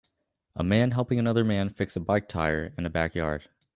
A 0.55 0.63
man 0.63 0.89
helping 0.93 1.19
another 1.19 1.43
man 1.43 1.69
fix 1.69 1.95
a 1.95 1.99
bike 1.99 2.27
tire 2.27 2.73
in 2.75 2.87
a 2.87 2.89
backyard 2.89 3.47